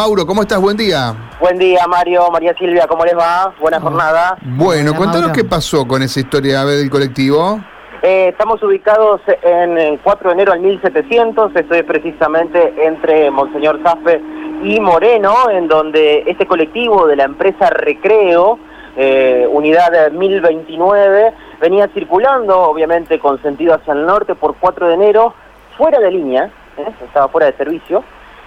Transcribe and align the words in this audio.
Mauro, 0.00 0.24
¿cómo 0.24 0.40
estás? 0.40 0.58
Buen 0.58 0.78
día. 0.78 1.14
Buen 1.38 1.58
día, 1.58 1.86
Mario, 1.86 2.30
María 2.30 2.54
Silvia, 2.54 2.86
¿cómo 2.86 3.04
les 3.04 3.14
va? 3.14 3.52
Buena 3.60 3.78
jornada. 3.78 4.38
Bueno, 4.40 4.94
cuéntanos 4.94 5.30
qué 5.32 5.44
pasó 5.44 5.86
con 5.86 6.02
esa 6.02 6.20
historia 6.20 6.64
del 6.64 6.88
colectivo. 6.88 7.60
Eh, 8.00 8.28
estamos 8.28 8.62
ubicados 8.62 9.20
en 9.42 9.98
4 9.98 10.30
de 10.30 10.34
enero 10.34 10.52
al 10.52 10.60
1700, 10.60 11.54
estoy 11.54 11.82
precisamente 11.82 12.72
entre 12.82 13.30
Monseñor 13.30 13.78
Zaffe 13.82 14.22
y 14.64 14.80
Moreno, 14.80 15.50
en 15.50 15.68
donde 15.68 16.24
este 16.26 16.46
colectivo 16.46 17.06
de 17.06 17.16
la 17.16 17.24
empresa 17.24 17.68
Recreo, 17.68 18.58
eh, 18.96 19.46
unidad 19.52 20.12
1029, 20.12 21.34
venía 21.60 21.88
circulando, 21.88 22.58
obviamente 22.58 23.18
con 23.18 23.42
sentido 23.42 23.74
hacia 23.74 23.92
el 23.92 24.06
norte, 24.06 24.34
por 24.34 24.54
4 24.58 24.88
de 24.88 24.94
enero, 24.94 25.34
fuera 25.76 25.98
de 25.98 26.10
línea, 26.10 26.50
¿eh? 26.78 26.88
estaba 27.04 27.28
fuera 27.28 27.48
de 27.48 27.52
servicio, 27.58 28.02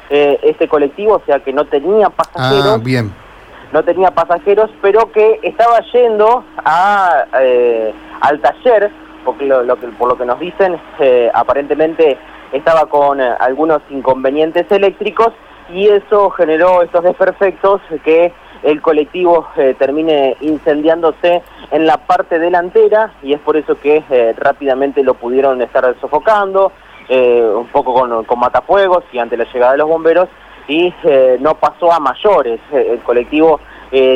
eh, 0.10 0.40
este 0.44 0.68
colectivo, 0.68 1.16
o 1.16 1.22
sea 1.26 1.40
que 1.40 1.54
no 1.54 1.66
tenía 1.66 2.10
pasajeros. 2.10 2.68
Ah, 2.68 2.80
bien. 2.82 3.14
No 3.72 3.84
tenía 3.84 4.12
pasajeros, 4.12 4.70
pero 4.82 5.12
que 5.12 5.40
estaba 5.42 5.80
yendo 5.92 6.44
a, 6.64 7.26
eh, 7.40 7.94
al 8.22 8.40
taller, 8.40 8.92
porque 9.26 9.46
lo, 9.46 9.76
que, 9.80 9.88
por 9.88 10.10
lo 10.10 10.18
que 10.18 10.26
nos 10.26 10.40
dicen, 10.40 10.78
eh, 11.00 11.32
aparentemente 11.34 12.18
estaba 12.52 12.86
con 12.86 13.20
algunos 13.20 13.82
inconvenientes 13.90 14.72
eléctricos 14.72 15.30
y 15.74 15.88
eso 15.88 16.30
generó 16.32 16.84
estos 16.84 17.04
desperfectos 17.04 17.82
que 18.04 18.32
el 18.62 18.82
colectivo 18.82 19.48
termine 19.80 20.38
incendiándose 20.40 21.42
en 21.72 21.88
la 21.88 21.98
parte 21.98 22.38
delantera 22.38 23.12
y 23.24 23.34
es 23.34 23.40
por 23.40 23.58
eso 23.58 23.80
que 23.80 24.04
rápidamente 24.38 25.04
lo 25.04 25.16
pudieron 25.16 25.62
estar 25.64 25.96
sofocando, 26.00 26.72
eh, 27.10 27.44
un 27.56 27.68
poco 27.68 27.94
con, 27.94 28.40
matafuegos 28.40 29.04
y 29.12 29.20
ante 29.20 29.38
la 29.38 29.46
llegada 29.46 29.74
de 29.74 29.78
los 29.80 29.90
bomberos 29.90 30.30
y 30.68 30.94
eh, 31.04 31.38
no 31.40 31.56
pasó 31.56 31.92
a 31.92 32.00
mayores. 32.00 32.60
Eh, 32.72 32.90
el 32.94 33.00
colectivo 33.00 33.60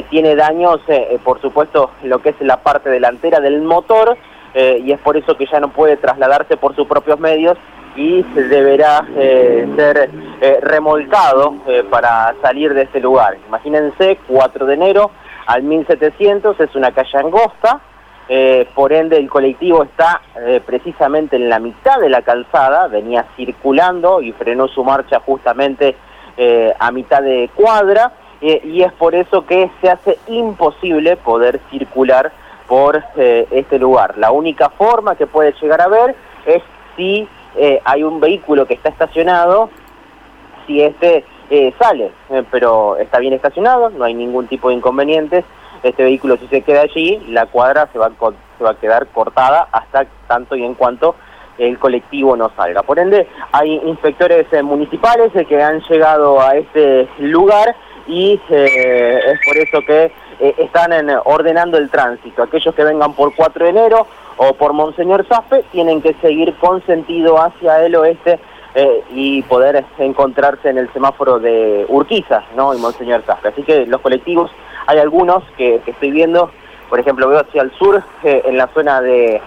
tiene 0.09 0.35
daños, 0.35 0.79
por 1.23 1.39
supuesto, 1.39 1.91
lo 2.01 2.17
que 2.17 2.29
es 2.29 2.35
la 2.39 2.57
parte 2.63 2.89
delantera 2.89 3.39
del 3.39 3.61
motor 3.61 4.17
y 4.55 4.91
es 4.91 4.99
por 5.01 5.17
eso 5.17 5.37
que 5.37 5.45
ya 5.45 5.59
no 5.59 5.67
puede 5.67 5.97
trasladarse 5.97 6.57
por 6.57 6.75
sus 6.75 6.87
propios 6.87 7.19
medios 7.19 7.59
y 7.95 8.23
deberá 8.23 9.05
ser 9.75 10.09
remolcado 10.63 11.57
para 11.91 12.33
salir 12.41 12.73
de 12.73 12.81
este 12.81 12.99
lugar. 12.99 13.37
Imagínense, 13.47 14.17
4 14.27 14.65
de 14.65 14.73
enero 14.73 15.11
al 15.45 15.61
1700, 15.61 16.59
es 16.59 16.75
una 16.75 16.91
calle 16.91 17.15
angosta, 17.19 17.79
eh, 18.29 18.67
por 18.75 18.91
ende 18.91 19.17
el 19.17 19.29
colectivo 19.29 19.83
está 19.83 20.21
eh, 20.35 20.61
precisamente 20.65 21.37
en 21.37 21.47
la 21.47 21.59
mitad 21.59 21.99
de 21.99 22.09
la 22.09 22.23
calzada, 22.23 22.87
venía 22.87 23.25
circulando 23.37 24.21
y 24.21 24.33
frenó 24.33 24.67
su 24.67 24.83
marcha 24.83 25.21
justamente 25.21 25.95
eh, 26.35 26.73
a 26.77 26.91
mitad 26.91 27.21
de 27.21 27.49
cuadra 27.55 28.11
y 28.39 28.83
es 28.83 28.93
por 28.93 29.15
eso 29.15 29.47
que 29.47 29.71
se 29.81 29.89
hace 29.89 30.19
imposible 30.27 31.17
poder 31.17 31.59
circular 31.71 32.31
por 32.67 33.03
este 33.15 33.79
lugar. 33.79 34.15
La 34.19 34.29
única 34.29 34.69
forma 34.69 35.15
que 35.15 35.25
puede 35.25 35.55
llegar 35.59 35.81
a 35.81 35.87
ver 35.87 36.15
es 36.45 36.61
si 36.95 37.27
hay 37.83 38.03
un 38.03 38.19
vehículo 38.19 38.67
que 38.67 38.75
está 38.75 38.89
estacionado, 38.89 39.71
si 40.67 40.83
este 40.83 41.25
sale, 41.79 42.11
pero 42.51 42.97
está 42.97 43.17
bien 43.17 43.33
estacionado, 43.33 43.89
no 43.89 44.03
hay 44.03 44.13
ningún 44.13 44.45
tipo 44.45 44.69
de 44.69 44.75
inconvenientes 44.75 45.43
este 45.83 46.03
vehículo 46.03 46.37
si 46.37 46.47
se 46.47 46.61
queda 46.61 46.81
allí, 46.81 47.19
la 47.29 47.45
cuadra 47.45 47.89
se 47.91 47.99
va, 47.99 48.11
se 48.57 48.63
va 48.63 48.71
a 48.71 48.75
quedar 48.75 49.07
cortada 49.07 49.67
hasta 49.71 50.05
tanto 50.27 50.55
y 50.55 50.63
en 50.63 50.73
cuanto 50.73 51.15
el 51.57 51.77
colectivo 51.79 52.35
no 52.35 52.51
salga. 52.55 52.83
Por 52.83 52.99
ende, 52.99 53.27
hay 53.51 53.81
inspectores 53.85 54.51
eh, 54.51 54.61
municipales 54.63 55.31
eh, 55.35 55.45
que 55.45 55.61
han 55.61 55.81
llegado 55.81 56.39
a 56.41 56.55
este 56.55 57.07
lugar 57.19 57.75
y 58.07 58.39
eh, 58.49 59.19
es 59.25 59.39
por 59.45 59.57
eso 59.57 59.79
que 59.85 60.11
están 60.39 60.91
ordenando 61.25 61.77
el 61.77 61.89
tránsito. 61.89 62.43
Aquellos 62.43 62.73
que 62.75 62.83
vengan 62.83 63.13
por 63.13 63.35
4 63.35 63.65
de 63.65 63.71
enero 63.71 64.05
o 64.37 64.53
por 64.53 64.73
Monseñor 64.73 65.25
Zaffe 65.25 65.63
tienen 65.71 66.01
que 66.01 66.13
seguir 66.21 66.53
con 66.55 66.85
sentido 66.85 67.41
hacia 67.41 67.83
el 67.83 67.95
oeste 67.95 68.39
y 69.09 69.41
poder 69.43 69.83
encontrarse 69.97 70.69
en 70.69 70.77
el 70.77 70.93
semáforo 70.93 71.39
de 71.39 71.87
Urquiza 71.89 72.43
¿no? 72.55 72.75
y 72.75 72.77
Monseñor 72.77 73.23
Zaffe. 73.23 73.47
Así 73.47 73.63
que 73.63 73.87
los 73.87 73.99
colectivos 74.01 74.51
hay 74.87 74.99
algunos 74.99 75.43
que, 75.57 75.81
estoy 75.85 76.11
viendo, 76.11 76.49
por 76.89 76.99
ejemplo, 76.99 77.27
veo 77.27 77.41
hacia 77.41 77.61
el 77.61 77.71
sur, 77.73 78.01
eh, 78.23 78.41
en 78.45 78.57
la 78.57 78.67
zona 78.73 79.01
de, 79.01 79.41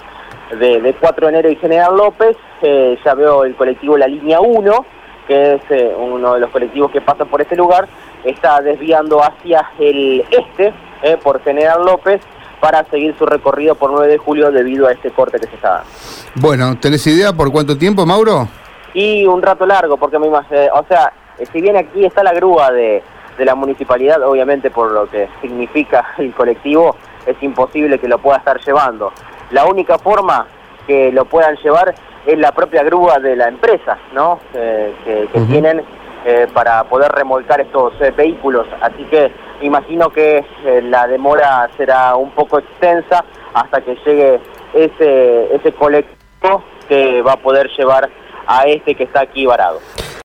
de, 0.59 0.95
4 1.01 1.27
de 1.27 1.33
enero 1.33 1.51
y 1.51 1.57
General 1.57 1.97
López, 1.97 2.37
eh, 2.63 2.99
ya 3.05 3.15
veo 3.15 3.45
el 3.45 3.57
colectivo 3.57 3.97
La 3.97 4.07
Línea 4.07 4.41
1, 4.41 4.87
que 5.27 5.55
es 5.55 5.63
eh, 5.71 5.95
uno 5.97 6.35
de 6.35 6.41
los 6.41 6.51
colectivos 6.51 6.91
que 6.91 7.01
pasa 7.01 7.25
por 7.25 7.41
este 7.41 7.57
lugar, 7.57 7.89
está 8.23 8.61
desviando 8.61 9.23
hacia 9.23 9.71
el 9.79 10.25
este, 10.31 10.75
por 11.23 11.43
General 11.43 11.83
López, 11.83 12.21
para 12.61 12.85
seguir 12.85 13.17
su 13.19 13.25
recorrido 13.25 13.75
por 13.75 13.91
9 13.91 14.07
de 14.07 14.19
julio 14.19 14.53
debido 14.53 14.87
a 14.87 14.93
este 14.93 15.11
corte 15.11 15.41
que 15.41 15.47
se 15.47 15.55
está 15.55 15.71
dando. 15.71 15.91
Bueno, 16.35 16.79
¿tenés 16.79 17.07
idea 17.07 17.33
por 17.33 17.51
cuánto 17.51 17.79
tiempo, 17.79 18.05
Mauro? 18.05 18.47
Y 18.93 19.25
un 19.25 19.41
rato 19.41 19.65
largo, 19.65 19.97
porque 19.97 20.19
me 20.19 20.29
o 20.29 20.85
sea, 20.87 21.15
si 21.51 21.63
bien 21.63 21.79
aquí 21.79 22.05
está 22.05 22.23
la 22.23 22.35
grúa 22.35 22.71
de, 22.71 23.03
de 23.41 23.47
la 23.47 23.55
municipalidad, 23.55 24.23
obviamente 24.23 24.71
por 24.71 24.93
lo 24.93 25.09
que 25.09 25.29
significa 25.41 26.15
el 26.19 26.33
colectivo, 26.35 26.95
es 27.27 27.43
imposible 27.43 27.99
que 27.99 28.07
lo 28.07 28.19
pueda 28.19 28.37
estar 28.37 28.61
llevando. 28.61 29.13
La 29.51 29.65
única 29.65 29.99
forma 29.99 30.47
que 30.87 31.11
lo 31.11 31.25
puedan 31.25 31.57
llevar 31.57 31.95
es 32.27 32.39
la 32.39 32.53
propia 32.53 32.83
grúa 32.83 33.19
de 33.19 33.35
la 33.37 33.49
empresa, 33.49 33.99
¿no? 34.13 34.41
Eh, 34.53 34.95
que, 35.33 35.41
tienen 35.47 35.83
eh, 36.27 36.47
para 36.53 36.85
poder 36.85 37.11
remolcar 37.13 37.63
estos 37.63 37.95
eh, 38.01 38.13
vehículos. 38.15 38.67
Así 38.83 39.05
que 39.05 39.33
imagino 39.63 40.11
que 40.11 40.45
la 40.83 41.07
demora 41.07 41.71
será 41.79 42.17
un 42.17 42.31
poco 42.33 42.59
extensa 42.59 43.25
hasta 43.55 43.81
que 43.81 43.97
llegue 44.05 44.41
ese, 44.75 45.55
ese 45.55 45.73
colectivo 45.73 46.63
que 46.89 47.23
va 47.23 47.33
a 47.33 47.37
poder 47.37 47.71
llevar 47.71 48.11
a 48.47 48.65
este 48.65 48.95
que 48.95 49.05
está 49.05 49.23
aquí 49.23 49.47
varado. 49.47 49.81